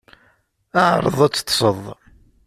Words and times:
Ԑreḍ 0.91 1.17
ad 1.25 1.33
teṭṭseḍ. 1.33 1.81